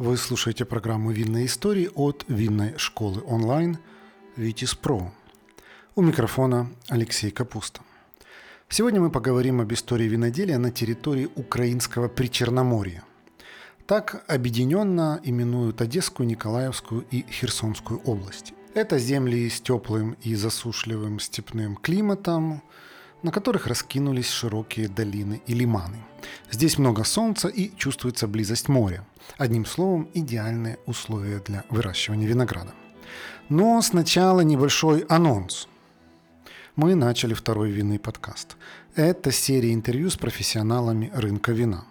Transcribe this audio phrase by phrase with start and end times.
[0.00, 3.76] Вы слушаете программу «Винные истории» от винной школы онлайн
[4.34, 5.12] «Витис Про».
[5.94, 7.82] У микрофона Алексей Капуста.
[8.70, 13.04] Сегодня мы поговорим об истории виноделия на территории украинского Причерноморья.
[13.84, 18.54] Так объединенно именуют Одесскую, Николаевскую и Херсонскую области.
[18.72, 22.62] Это земли с теплым и засушливым степным климатом,
[23.22, 25.98] на которых раскинулись широкие долины и лиманы.
[26.50, 29.06] Здесь много солнца и чувствуется близость моря.
[29.38, 32.72] Одним словом, идеальные условия для выращивания винограда.
[33.48, 35.68] Но сначала небольшой анонс.
[36.76, 38.56] Мы начали второй винный подкаст.
[38.94, 41.84] Это серия интервью с профессионалами рынка вина.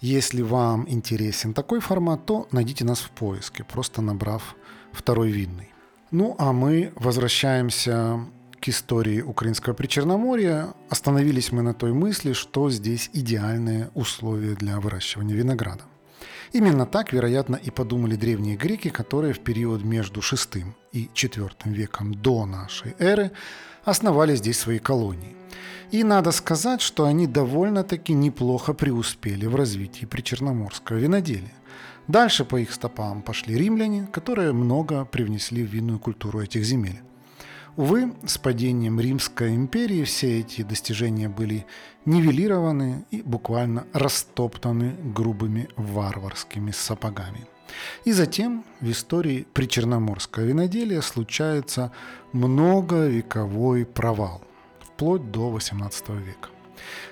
[0.00, 4.56] Если вам интересен такой формат, то найдите нас в поиске, просто набрав
[4.92, 5.70] второй винный.
[6.10, 8.20] Ну а мы возвращаемся
[8.60, 15.36] к истории Украинского Причерноморья, остановились мы на той мысли, что здесь идеальные условия для выращивания
[15.36, 15.84] винограда.
[16.52, 22.14] Именно так, вероятно, и подумали древние греки, которые в период между VI и IV веком
[22.14, 23.30] до нашей эры
[23.84, 25.36] основали здесь свои колонии.
[25.90, 31.54] И надо сказать, что они довольно-таки неплохо преуспели в развитии причерноморского виноделия.
[32.08, 37.00] Дальше по их стопам пошли римляне, которые много привнесли в винную культуру этих земель.
[37.76, 41.66] Увы, с падением Римской империи все эти достижения были
[42.06, 47.46] нивелированы и буквально растоптаны грубыми варварскими сапогами.
[48.06, 51.92] И затем в истории причерноморского виноделия случается
[52.32, 54.40] многовековой провал,
[54.80, 56.55] вплоть до XVIII века.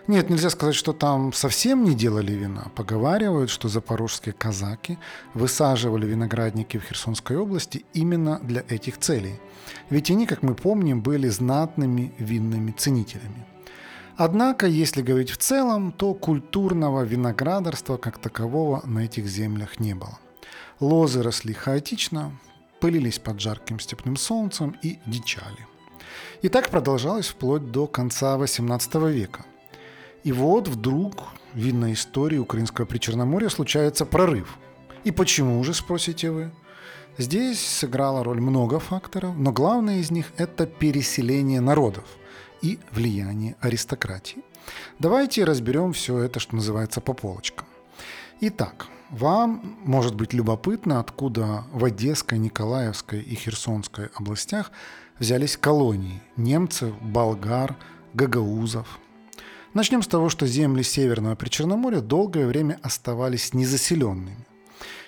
[0.06, 2.66] Нет, нельзя сказать, что там совсем не делали вина.
[2.74, 4.98] Поговаривают, что запорожские казаки
[5.32, 9.40] высаживали виноградники в Херсонской области именно для этих целей.
[9.90, 13.46] Ведь они, как мы помним, были знатными винными ценителями.
[14.16, 20.18] Однако, если говорить в целом, то культурного виноградарства как такового на этих землях не было.
[20.80, 22.38] Лозы росли хаотично,
[22.80, 25.66] пылились под жарким степным солнцем и дичали.
[26.42, 29.46] И так продолжалось вплоть до конца XVIII века–
[30.24, 34.58] и вот вдруг в винной истории украинского Причерноморья случается прорыв.
[35.04, 36.50] И почему же, спросите вы?
[37.18, 42.04] Здесь сыграла роль много факторов, но главное из них– это переселение народов
[42.62, 44.42] и влияние аристократии.
[44.98, 47.66] Давайте разберем все это, что называется, по полочкам.
[48.40, 54.72] Итак, вам может быть любопытно, откуда в Одесской, Николаевской и Херсонской областях
[55.18, 57.76] взялись колонии немцев, болгар,
[58.14, 58.98] гагаузов,
[59.74, 64.36] Начнем с того, что земли Северного Причерноморья долгое время оставались незаселенными.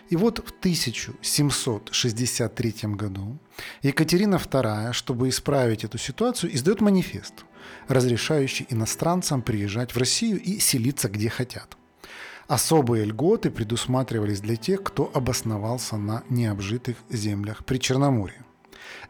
[0.08, 3.38] И вот в 1763 году
[3.82, 7.44] Екатерина II, чтобы исправить эту ситуацию, издает манифест,
[7.86, 11.76] разрешающий иностранцам приезжать в Россию и селиться где хотят.
[12.48, 18.45] Особые льготы предусматривались для тех, кто обосновался на необжитых землях Причерноморья.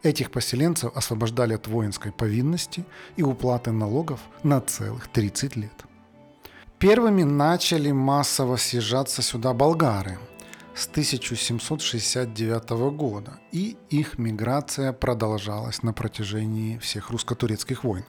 [0.03, 5.83] Этих поселенцев освобождали от воинской повинности и уплаты налогов на целых 30 лет.
[6.79, 10.19] Первыми начали массово съезжаться сюда болгары
[10.75, 18.05] с 1769 года, и их миграция продолжалась на протяжении всех русско-турецких войн.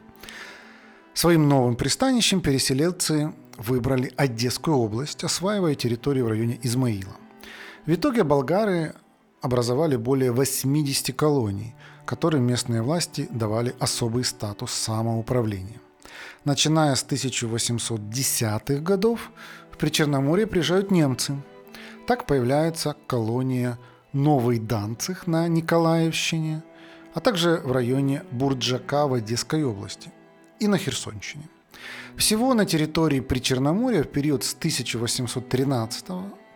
[1.15, 7.17] Своим новым пристанищем переселенцы выбрали Одесскую область, осваивая территорию в районе Измаила.
[7.87, 8.95] В итоге болгары
[9.41, 15.81] образовали более 80 колоний, которым местные власти давали особый статус самоуправления.
[16.45, 19.31] Начиная с 1810-х годов
[19.71, 21.37] в Причерноморье приезжают немцы.
[22.07, 23.79] Так появляется колония
[24.13, 26.63] Новый Данцих на Николаевщине,
[27.15, 30.11] а также в районе Бурджака в Одесской области
[30.59, 31.49] и на Херсонщине.
[32.17, 36.07] Всего на территории Причерноморья в период с 1813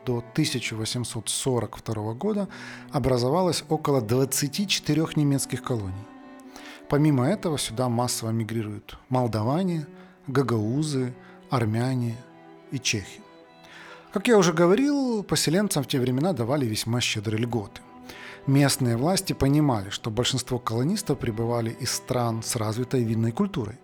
[0.05, 2.49] до 1842 года
[2.91, 6.07] образовалось около 24 немецких колоний.
[6.89, 9.87] Помимо этого сюда массово мигрируют молдаване,
[10.27, 11.15] гагаузы,
[11.51, 12.17] армяне
[12.71, 13.21] и чехи.
[14.13, 17.81] Как я уже говорил, поселенцам в те времена давали весьма щедрые льготы.
[18.47, 23.79] Местные власти понимали, что большинство колонистов пребывали из стран с развитой винной культурой,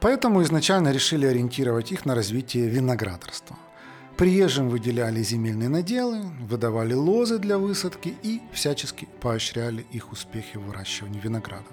[0.00, 3.58] поэтому изначально решили ориентировать их на развитие виноградарства–
[4.18, 11.20] Приезжим выделяли земельные наделы, выдавали лозы для высадки и всячески поощряли их успехи в выращивании
[11.20, 11.68] винограда.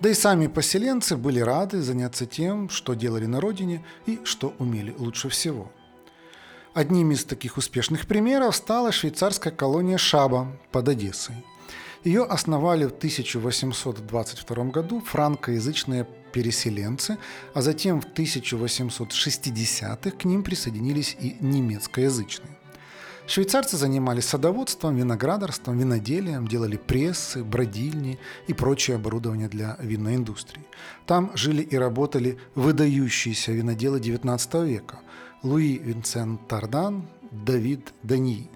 [0.00, 4.94] Да и сами поселенцы были рады заняться тем, что делали на родине и что умели
[4.96, 5.70] лучше всего.
[6.72, 11.36] Одним из таких успешных примеров стала швейцарская колония Шаба под Одессой.
[12.02, 17.16] Ее основали в 1822 году франкоязычные переселенцы,
[17.54, 22.50] а затем в 1860-х к ним присоединились и немецкоязычные.
[23.26, 30.66] Швейцарцы занимались садоводством, виноградарством, виноделием, делали прессы, бродильни и прочее оборудование для винной индустрии.
[31.06, 34.98] Там жили и работали выдающиеся виноделы XIX века–
[35.42, 38.50] Луи Винсент Тардан, Давид Даньи.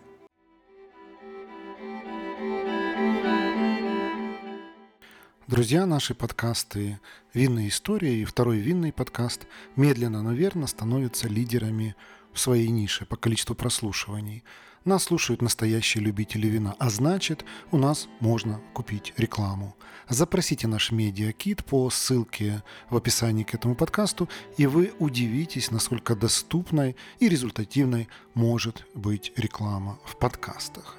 [5.48, 7.00] Друзья, наши подкасты
[7.32, 9.46] «Винная история» и второй винный подкаст
[9.76, 11.96] медленно, но верно становятся лидерами
[12.34, 14.44] в своей нише по количеству прослушиваний.
[14.84, 19.74] Нас слушают настоящие любители вина, а значит, у нас можно купить рекламу.
[20.10, 24.28] Запросите наш медиакит по ссылке в описании к этому подкасту,
[24.58, 30.98] и вы удивитесь, насколько доступной и результативной может быть реклама в подкастах.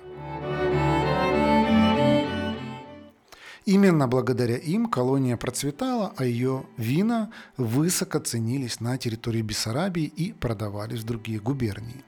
[3.70, 11.02] Именно благодаря им колония процветала, а ее вина высоко ценились на территории Бессарабии и продавались
[11.02, 12.04] в другие губернии.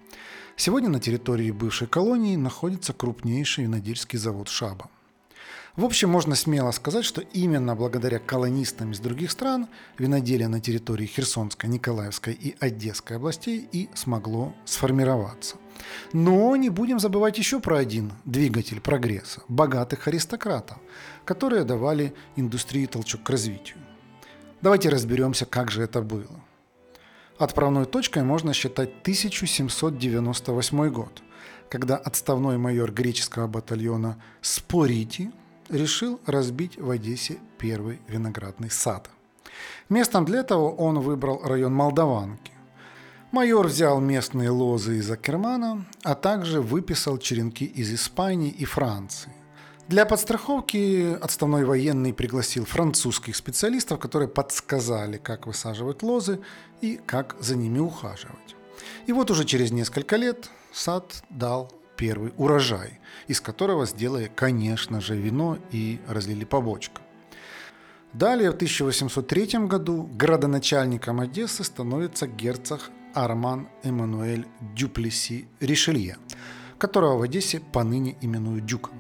[0.56, 4.90] Сегодня на территории бывшей колонии находится крупнейший винодельский завод «Шаба».
[5.76, 9.68] В общем, можно смело сказать, что именно благодаря колонистам из других стран
[10.00, 15.58] виноделие на территории Херсонской, Николаевской и Одесской областей и смогло сформироваться.
[16.14, 20.78] Но не будем забывать еще про один двигатель прогресса– богатых аристократов,
[21.26, 23.78] которые давали индустрии толчок к развитию.
[24.62, 26.42] Давайте разберемся, как же это было.
[27.38, 31.24] Отправной точкой можно считать 1798 год,
[31.70, 35.32] когда отставной майор греческого батальона Спорити
[35.70, 39.10] решил разбить в Одессе первый виноградный сад.
[39.90, 42.52] Местом для этого он выбрал район Молдаванки.
[43.32, 49.32] Майор взял местные лозы из Акермана, а также выписал черенки из Испании и Франции.
[49.88, 56.42] Для подстраховки отставной военный пригласил французских специалистов, которые подсказали, как высаживать лозы
[56.82, 58.56] и как за ними ухаживать.
[59.08, 65.16] И вот уже через несколько лет сад дал первый урожай, из которого сделали, конечно же,
[65.16, 67.06] вино и разлили по бочкам.
[68.12, 76.18] Далее в 1803 году градоначальником Одессы становится герцог Арман Эммануэль Дюплеси Ришелье,
[76.78, 78.94] которого в Одессе поныне именуют Дюком.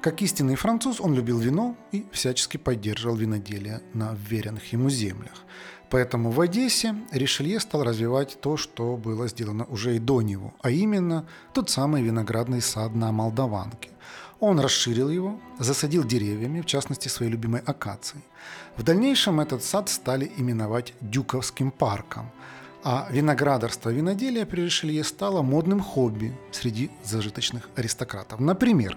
[0.00, 5.44] Как истинный француз, он любил вино и всячески поддерживал виноделие на вверенных ему землях.
[5.90, 10.70] Поэтому в Одессе Ришелье стал развивать то, что было сделано уже и до него, а
[10.70, 13.90] именно тот самый виноградный сад на Молдаванке.
[14.38, 18.22] Он расширил его, засадил деревьями, в частности своей любимой акацией.
[18.76, 22.30] В дальнейшем этот сад стали именовать Дюковским парком,
[22.88, 28.38] а виноградарство виноделие при Ришелье стало модным хобби среди зажиточных аристократов.
[28.38, 28.96] Например,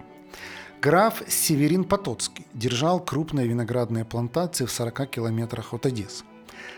[0.79, 6.23] Граф Северин Потоцкий держал крупные виноградные плантации в 40 километрах от Одессы.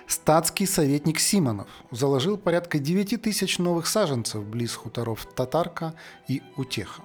[0.08, 5.96] Статский советник Симонов заложил порядка 9 тысяч новых саженцев близ хуторов Татарка
[6.30, 7.02] и Утеха.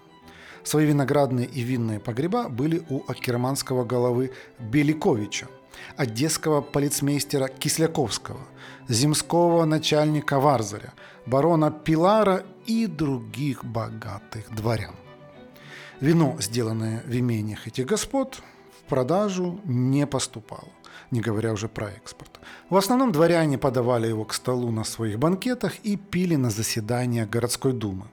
[0.63, 4.31] Свои виноградные и винные погреба были у акерманского головы
[4.61, 5.49] Беликовича,
[5.97, 8.41] одесского полицмейстера Кисляковского,
[8.89, 10.93] земского начальника Варзаря,
[11.27, 14.95] барона Пилара и других богатых дворян.
[16.01, 18.43] Вино, сделанное в имениях этих господ,
[18.81, 20.69] в продажу не поступало,
[21.11, 22.41] не говоря уже про экспорт.
[22.71, 27.73] В основном дворяне подавали его к столу на своих банкетах и пили на заседаниях городской
[27.73, 28.05] думы.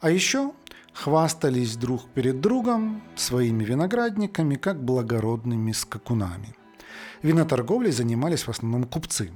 [0.00, 0.52] А еще
[0.92, 6.54] хвастались друг перед другом своими виноградниками, как благородными скакунами.
[7.22, 9.30] Виноторговлей занимались в основном купцы.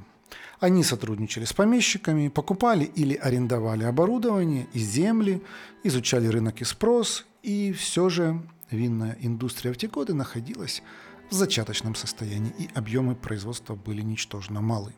[0.61, 5.42] Они сотрудничали с помещиками, покупали или арендовали оборудование и земли,
[5.85, 10.82] изучали рынок и спрос и все же винная индустрия в те годы находилась
[11.30, 14.92] в зачаточном состоянии, и объемы производства были ничтожно малы.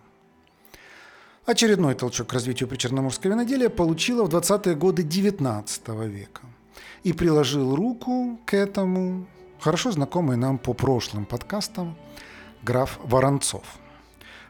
[1.46, 6.42] Очередной толчок к развитию причерноморского виноделия получила в 20-е годы XIX века.
[7.04, 9.26] И приложил руку к этому
[9.58, 11.96] хорошо знакомый нам по прошлым подкастам
[12.62, 13.64] граф Воронцов.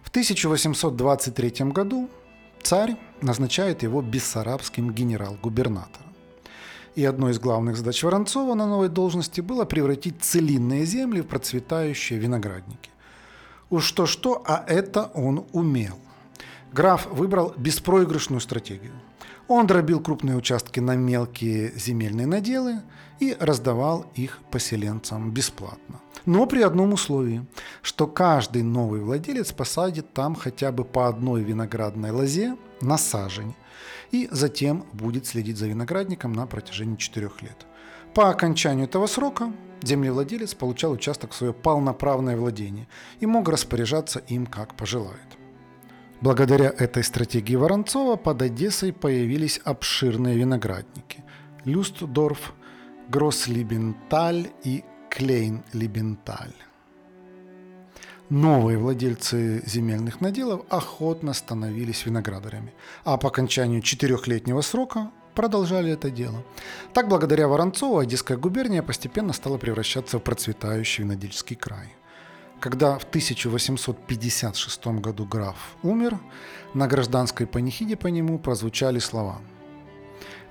[0.03, 2.09] В 1823 году
[2.63, 6.09] царь назначает его бессарабским генерал-губернатором.
[6.95, 12.19] И одной из главных задач Воронцова на новой должности было превратить целинные земли в процветающие
[12.19, 12.91] виноградники.
[13.71, 15.99] Уж что-что, а это он умел.
[16.73, 18.95] Граф выбрал беспроигрышную стратегию.
[19.47, 22.83] Он дробил крупные участки на мелкие земельные наделы
[23.21, 26.01] и раздавал их поселенцам бесплатно.
[26.29, 27.47] Но при одном условии,
[27.83, 33.55] что каждый новый владелец посадит там хотя бы по одной виноградной лозе на сажень–
[34.11, 37.67] и затем будет следить за виноградником на протяжении 4 лет.
[38.15, 42.89] По окончанию этого срока землевладелец получал участок в свое полноправное владение
[43.21, 45.21] и мог распоряжаться им как пожелает.
[46.21, 51.23] Благодаря этой стратегии Воронцова под Одессой появились обширные виноградники.
[51.65, 52.55] Люстдорф,
[53.09, 54.85] Гросслибенталь и
[55.19, 56.55] Клейн-Либенталь.
[58.29, 62.73] Новые владельцы земельных наделов охотно становились виноградарями,
[63.03, 66.45] а по окончанию четырехлетнего срока продолжали это дело.
[66.93, 71.97] Так, благодаря Воронцову, Одесская губерния постепенно стала превращаться в процветающий винодельский край.
[72.61, 76.17] Когда в 1856 году граф умер,
[76.75, 79.41] на гражданской панихиде по нему прозвучали слова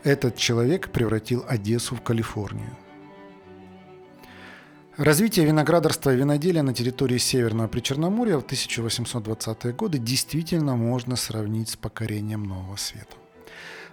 [0.03, 2.75] «Этот человек превратил Одессу в Калифорнию».
[4.97, 11.75] Развитие виноградарства и виноделия на территории Северного Причерноморья в 1820-е годы действительно можно сравнить с
[11.75, 13.15] покорением Нового Света.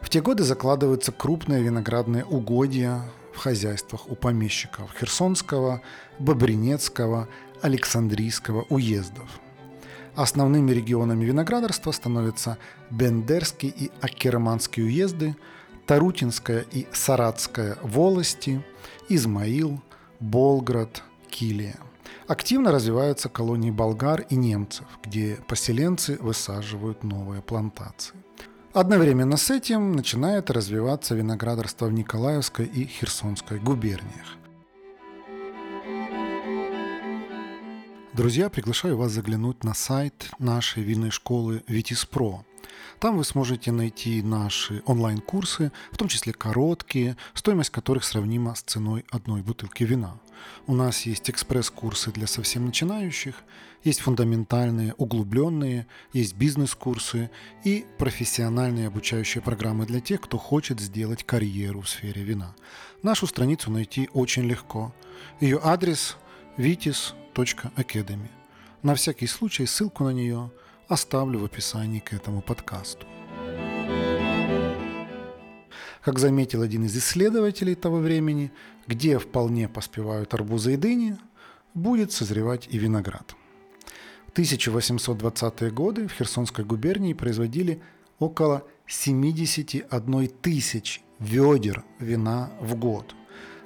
[0.01, 3.03] В те годы закладываются крупные виноградные угодья
[3.35, 5.83] в хозяйствах у помещиков Херсонского,
[6.19, 7.29] Бобринецкого,
[7.61, 9.29] Александрийского уездов.
[10.15, 12.57] Основными регионами виноградарства становятся
[12.89, 15.37] Бендерский и Акерманский уезды,
[15.85, 18.65] Тарутинская и Саратская волости,
[19.11, 19.83] Измаил–
[20.21, 21.77] Болград, Килия.
[22.27, 28.15] Активно развиваются колонии болгар и немцев, где поселенцы высаживают новые плантации.
[28.73, 34.37] Одновременно с этим начинает развиваться виноградарство в Николаевской и Херсонской губерниях.
[38.15, 42.45] Друзья, приглашаю вас заглянуть на сайт нашей винной школы Витиспро.
[42.99, 49.05] Там вы сможете найти наши онлайн-курсы, в том числе короткие, стоимость которых сравнима с ценой
[49.11, 50.19] одной бутылки вина.
[50.67, 53.35] У нас есть экспресс-курсы для совсем начинающих,
[53.83, 57.31] есть фундаментальные, углубленные, есть бизнес-курсы
[57.65, 62.55] и профессиональные обучающие программы для тех, кто хочет сделать карьеру в сфере вина.
[63.03, 64.95] Нашу страницу найти очень легко.
[65.41, 66.17] Ее адрес
[66.57, 68.31] vitis.academy.
[68.83, 70.51] На всякий случай ссылку на нее–
[70.89, 73.07] оставлю в описании к этому подкасту.
[76.03, 78.53] Как заметил один из исследователей того времени,
[78.87, 81.17] где вполне поспевают арбузы и дыни,
[81.73, 83.35] будет созревать и виноград.
[84.27, 87.81] В 1820-е годы в Херсонской губернии производили
[88.19, 93.15] около 71 тысяч ведер вина в год.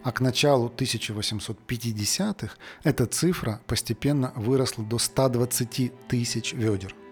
[0.05, 6.95] А к началу 1850-х эта цифра постепенно выросла до 120 тысяч ведер–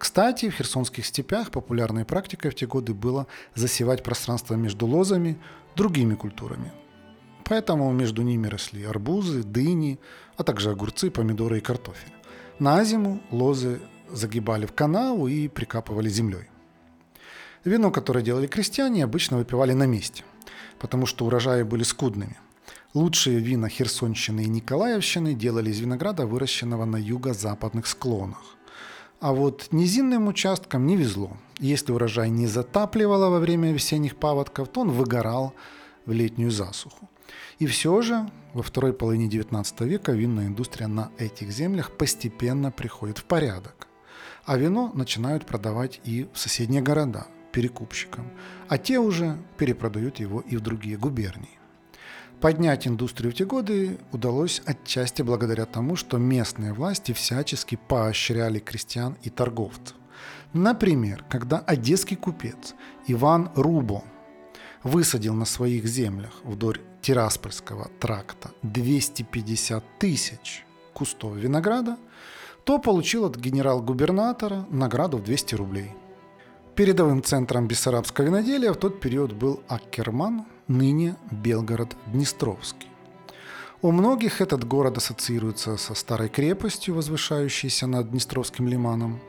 [0.00, 5.38] кстати, в херсонских степях популярной практикой в те годы было засевать пространство между лозами
[5.76, 6.72] другими культурами.
[7.44, 9.98] Поэтому между ними росли арбузы, дыни,
[10.38, 12.14] а также огурцы, помидоры и картофель.
[12.58, 16.48] На зиму лозы загибали в канаву и прикапывали землей.
[17.66, 20.24] Вино, которое делали крестьяне, обычно выпивали на месте,
[20.78, 22.38] потому что урожаи были скудными.
[22.94, 28.56] Лучшие вина Херсонщины и Николаевщины делали из винограда, выращенного на юго-западных склонах.
[29.20, 31.36] А вот низинным участкам не везло.
[31.58, 35.52] Если урожай не затапливало во время весенних паводков, то он выгорал
[36.06, 37.10] в летнюю засуху.
[37.58, 43.18] И все же во второй половине XIX века винная индустрия на этих землях постепенно приходит
[43.18, 43.88] в порядок.
[44.46, 48.30] А вино начинают продавать и в соседние города перекупщикам,
[48.68, 51.59] а те уже перепродают его и в другие губернии.
[52.40, 59.18] Поднять индустрию в те годы удалось отчасти благодаря тому, что местные власти всячески поощряли крестьян
[59.22, 59.94] и торговцев.
[60.54, 62.74] Например, когда одесский купец
[63.06, 64.04] Иван Рубо
[64.82, 71.98] высадил на своих землях вдоль Тираспольского тракта 250 тысяч кустов винограда,
[72.64, 75.92] то получил от генерал-губернатора награду в 200 рублей.
[76.74, 82.88] Передовым центром бессарабского виноделия в тот период был Аккерман, ныне Белгород-Днестровский.
[83.82, 89.20] У многих этот город ассоциируется со старой крепостью, возвышающейся над Днестровским лиманом,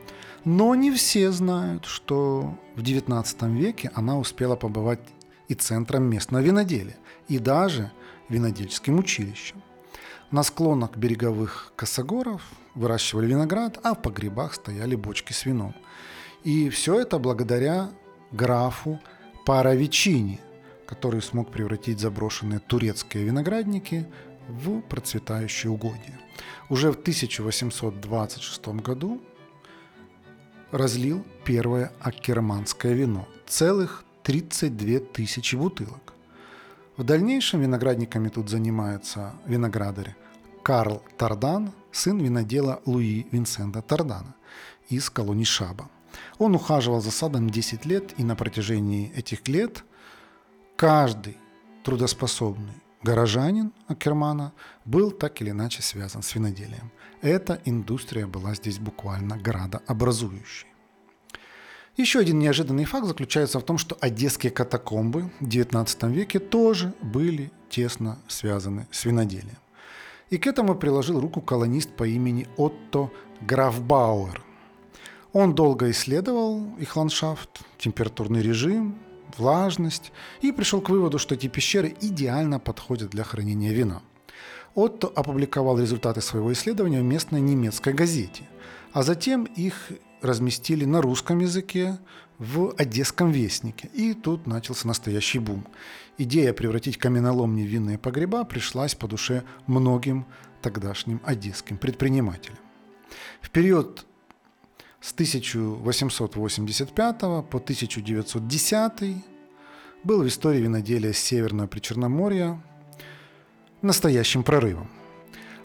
[0.46, 5.00] но не все знают, что в XIX веке она успела побывать
[5.48, 7.92] и центром местного виноделия, и даже
[8.30, 9.62] винодельским училищем.
[10.32, 12.42] На склонах береговых косогоров
[12.76, 15.74] выращивали виноград, а в погребах стояли бочки с вином.
[16.44, 17.90] И все это благодаря
[18.32, 19.00] графу
[19.46, 20.40] Паровичини–
[20.92, 24.06] который смог превратить заброшенные турецкие виноградники
[24.50, 26.20] в процветающие угодья.
[26.68, 29.22] Уже в 1826 году
[30.70, 36.14] разлил первое аккерманское вино– целых 32 тысячи бутылок.
[36.98, 40.18] В дальнейшем виноградниками тут занимаются виноградари
[40.62, 44.36] Карл Тардан, сын винодела Луи Винсента Тардана
[44.90, 45.90] из колонии Шаба.
[46.38, 49.86] Он ухаживал за садом 10 лет и на протяжении этих лет
[50.82, 51.38] каждый
[51.84, 52.74] трудоспособный
[53.04, 54.52] горожанин Акермана
[54.84, 56.92] был так или иначе связан с виноделием.
[57.22, 60.68] Эта индустрия была здесь буквально градообразующей.
[61.98, 67.52] Еще один неожиданный факт заключается в том, что одесские катакомбы в XIX веке тоже были
[67.70, 69.60] тесно связаны с виноделием.
[70.32, 73.12] И к этому приложил руку колонист по имени Отто
[73.42, 74.44] Графбауэр.
[75.32, 78.98] Он долго исследовал их ландшафт, температурный режим,
[79.38, 80.12] влажность
[80.42, 84.02] и пришел к выводу, что эти пещеры идеально подходят для хранения вина.
[84.74, 88.44] Отто опубликовал результаты своего исследования в местной немецкой газете,
[88.94, 91.98] а затем их разместили на русском языке
[92.38, 93.90] в Одесском вестнике.
[93.94, 95.68] И тут начался настоящий бум.
[96.18, 100.26] Идея превратить каменоломни в винные погреба пришлась по душе многим
[100.62, 102.58] тогдашним одесским предпринимателям.
[103.42, 104.06] В период
[105.02, 109.24] с 1885 по 1910
[110.04, 112.62] был в истории виноделия Северного Причерноморья
[113.82, 114.92] настоящим прорывом.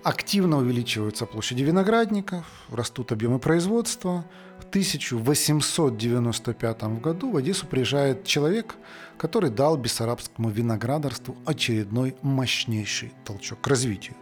[0.03, 4.25] Активно увеличиваются площади виноградников, растут объемы производства.
[4.59, 8.77] В 1895 году в Одессу приезжает человек,
[9.19, 14.17] который дал бессарабскому виноградарству очередной мощнейший толчок к развитию.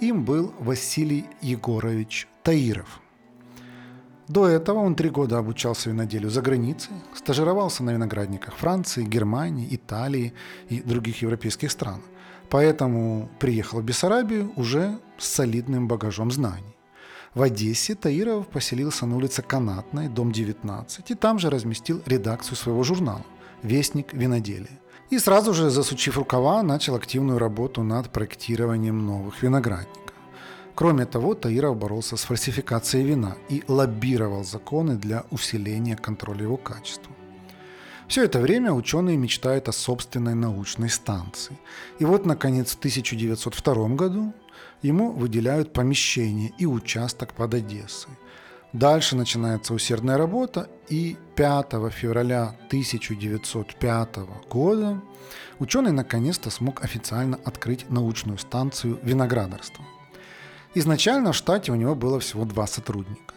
[0.00, 3.02] Им был Василий Егорович Таиров–
[4.28, 10.32] до этого он три года обучался виноделию за границей, стажировался на виноградниках Франции, Германии, Италии
[10.68, 12.00] и других европейских стран.
[12.48, 16.74] Поэтому приехал в Бессарабию уже с солидным багажом знаний.
[17.34, 22.84] В Одессе Таиров поселился на улице Канатной, дом 19, и там же разместил редакцию своего
[22.84, 23.26] журнала
[23.62, 24.80] «Вестник виноделия».
[25.10, 30.03] И сразу же, засучив рукава, начал активную работу над проектированием новых виноградников.
[30.74, 37.12] Кроме того, Таиров боролся с фальсификацией вина и лоббировал законы для усиления контроля его качества.
[38.08, 41.56] Все это время ученые мечтают о собственной научной станции.
[42.00, 44.34] И вот, наконец, в 1902 году
[44.82, 48.12] ему выделяют помещение и участок под Одессой.
[48.72, 54.16] Дальше начинается усердная работа, и 5 февраля 1905
[54.50, 55.00] года
[55.60, 59.84] ученый наконец-то смог официально открыть научную станцию виноградарства.
[60.76, 63.34] Изначально в штате у него было всего два сотрудника.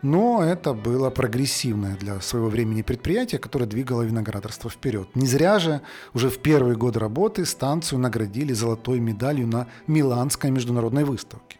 [0.00, 5.08] Но это было прогрессивное для своего времени предприятие, которое двигало виноградарство вперед.
[5.14, 5.80] Не зря же
[6.12, 11.58] уже в первый год работы станцию наградили золотой медалью на Миланской международной выставке.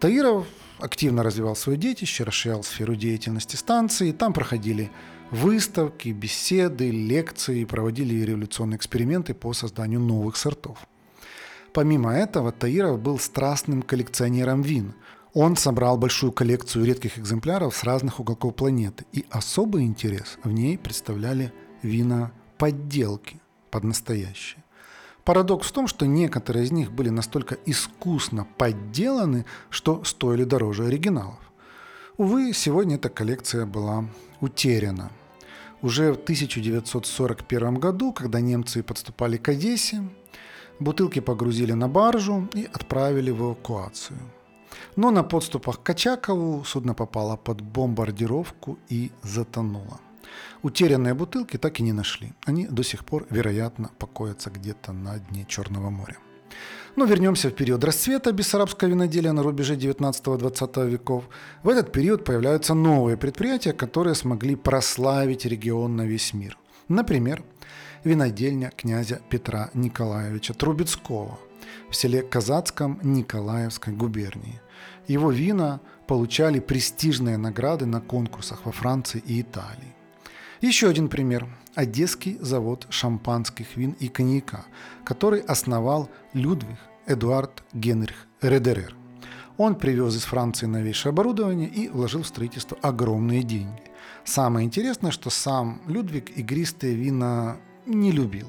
[0.00, 0.46] Таиров
[0.78, 4.10] активно развивал свое детище, расширял сферу деятельности станции.
[4.10, 4.90] Там проходили
[5.30, 10.78] выставки, беседы, лекции, проводили революционные эксперименты по созданию новых сортов.
[11.72, 14.94] Помимо этого, Таиров был страстным коллекционером вин.
[15.34, 20.76] Он собрал большую коллекцию редких экземпляров с разных уголков планеты, и особый интерес в ней
[20.76, 21.52] представляли
[21.82, 24.64] вина подделки под настоящие.
[25.24, 31.38] Парадокс в том, что некоторые из них были настолько искусно подделаны, что стоили дороже оригиналов.
[32.16, 34.06] Увы, сегодня эта коллекция была
[34.40, 35.12] утеряна.
[35.82, 40.02] Уже в 1941 году, когда немцы подступали к Одессе,
[40.80, 44.18] Бутылки погрузили на баржу и отправили в эвакуацию.
[44.96, 50.00] Но на подступах к Очакову судно попало под бомбардировку и затонуло.
[50.62, 52.32] Утерянные бутылки так и не нашли.
[52.46, 56.16] Они до сих пор, вероятно, покоятся где-то на дне Черного моря.
[56.96, 61.24] Но вернемся в период расцвета бессарабского виноделия на рубеже 19-20 веков.
[61.62, 66.58] В этот период появляются новые предприятия, которые смогли прославить регион на весь мир.
[66.88, 67.44] Например,
[68.04, 71.38] винодельня князя Петра Николаевича Трубецкого
[71.90, 74.60] в селе Казацком Николаевской губернии.
[75.06, 79.94] Его вина получали престижные награды на конкурсах во Франции и Италии.
[80.60, 84.64] Еще один пример– Одесский завод шампанских вин и коньяка,
[85.04, 88.94] который основал Людвиг Эдуард Генрих Редерер.
[89.56, 93.82] Он привез из Франции новейшее оборудование и вложил в строительство огромные деньги.
[94.24, 97.56] Самое интересное, что сам Людвиг игристые вина
[97.86, 98.48] не любил.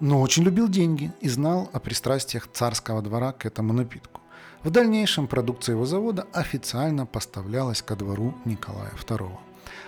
[0.00, 4.20] Но очень любил деньги и знал о пристрастиях царского двора к этому напитку.
[4.62, 9.30] В дальнейшем продукция его завода официально поставлялась ко двору Николая II.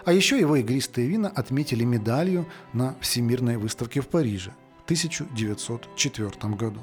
[0.05, 6.81] А еще его игристые вина отметили медалью на Всемирной выставке в Париже в 1904 году.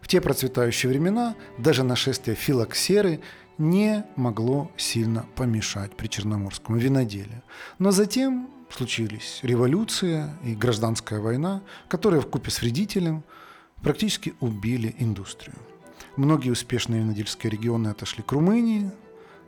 [0.00, 3.20] В те процветающие времена даже нашествие филоксеры
[3.58, 7.42] не могло сильно помешать причерноморскому виноделию.
[7.78, 13.24] Но затем случились революция и гражданская война, которые в купе с вредителем
[13.82, 15.56] практически убили индустрию.
[16.16, 18.90] Многие успешные винодельские регионы отошли к Румынии,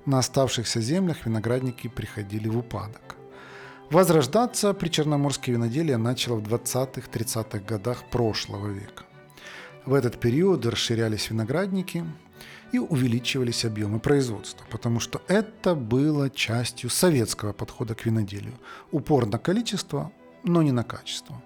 [0.07, 3.17] на оставшихся землях виноградники приходили в упадок.
[3.91, 9.05] Возрождаться причерноморское виноделие начало в 20-30-х годах прошлого века.
[9.85, 12.05] В этот период расширялись виноградники,
[12.73, 18.55] и увеличивались объемы производства, потому что это было частью советского подхода к виноделию.
[18.93, 20.13] Упор на количество,
[20.45, 21.43] но не на качество.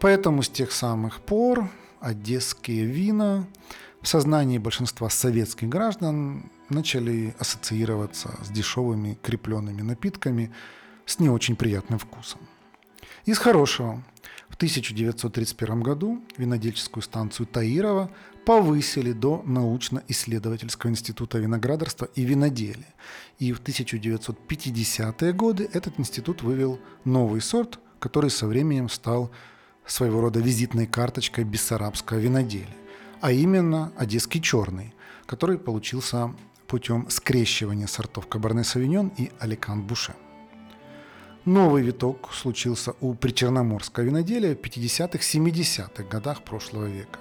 [0.00, 3.46] Поэтому с тех самых пор одесские вина
[4.00, 10.52] в сознании большинства советских граждан начали ассоциироваться с дешевыми крепленными напитками
[11.06, 12.40] с не очень приятным вкусом.
[13.24, 14.02] Из хорошего.
[14.52, 18.10] В 1931 году винодельческую станцию Таирова
[18.44, 22.94] повысили до научно-исследовательского института виноградарства и виноделия.
[23.38, 29.30] И в 1950-е годы этот институт вывел новый сорт, который со временем стал
[29.86, 32.76] своего рода визитной карточкой бессарабского виноделия,
[33.22, 36.34] а именно одесский черный, который получился
[36.66, 40.14] путем скрещивания сортов Кабарне Савиньон и Аликант Буше.
[41.44, 47.18] Новый виток случился у причерноморского виноделия в 50-70-х годах прошлого века.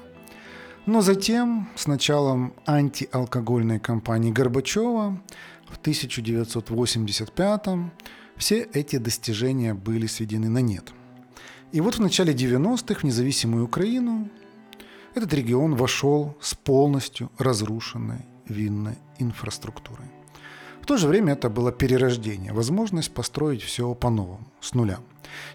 [0.86, 5.20] Но затем, с началом антиалкогольной кампании Горбачева
[5.68, 7.92] в 1985-м,
[8.38, 10.94] все эти достижения были сведены на нет.
[11.72, 14.30] И вот в начале 90-х в независимую Украину
[15.16, 20.21] этот регион вошел с полностью разрушенной винной инфраструктурой.
[20.82, 24.98] В то же время это было перерождение, возможность построить все по-новому, с нуля.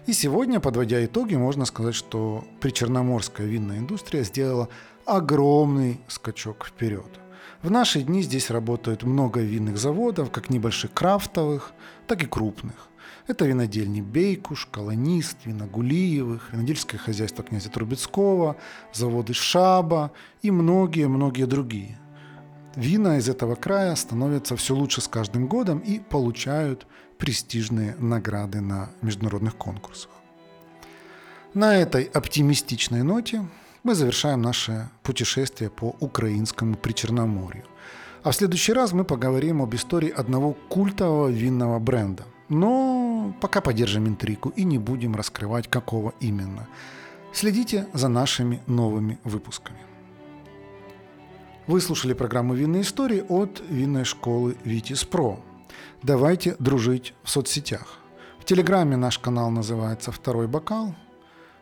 [0.05, 4.69] И сегодня, подводя итоги, можно сказать, что причерноморская винная индустрия сделала
[5.05, 7.19] огромный скачок вперед.
[7.61, 11.73] В наши дни здесь работают много винных заводов, как небольших крафтовых,
[12.07, 12.87] так и крупных.
[13.27, 18.55] Это винодельни Бейкуш, Колонист, Виногулиевых, винодельское хозяйство князя Трубецкого,
[18.93, 21.99] заводы Шаба и многие-многие другие–
[22.77, 26.85] Вина из этого края становятся все лучше с каждым годом и получают
[27.17, 30.11] престижные награды на международных конкурсах.
[31.55, 33.43] На этой оптимистичной ноте
[33.81, 37.63] мы завершаем наше путешествие по украинскому Причерноморью.
[38.21, 42.25] А в следующий раз мы поговорим об истории одного культового винного бренда.
[42.47, 46.67] Но пока поддержим интригу и не будем раскрывать, какого именно.
[47.33, 49.79] Следите за нашими новыми выпусками.
[51.67, 55.37] Вы слушали программу «Винные истории» от винной школы «Витис Про».
[56.01, 57.99] Давайте дружить в соцсетях.
[58.39, 60.95] В Телеграме наш канал называется «Второй бокал»,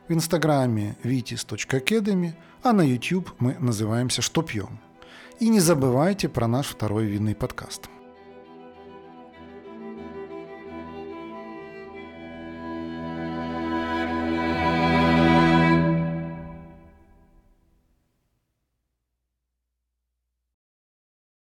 [0.07, 4.79] в Инстаграме vitis.academy, а на YouTube мы называемся «Что пьем».
[5.39, 7.89] И не забывайте про наш второй винный подкаст–